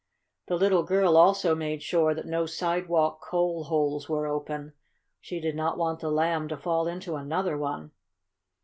The 0.47 0.55
little 0.55 0.81
girl 0.81 1.15
also 1.15 1.53
made 1.53 1.83
sure 1.83 2.15
that 2.15 2.25
no 2.25 2.47
sidewalk 2.47 3.21
coal 3.21 3.65
holes 3.65 4.09
were 4.09 4.25
open. 4.25 4.73
She 5.19 5.39
did 5.39 5.55
not 5.55 5.77
want 5.77 5.99
the 5.99 6.09
Lamb 6.09 6.47
to 6.47 6.57
fall 6.57 6.87
into 6.87 7.15
another 7.17 7.55
one. 7.55 7.91